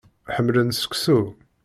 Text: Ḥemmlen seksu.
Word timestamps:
Ḥemmlen 0.35 0.69
seksu. 0.81 1.19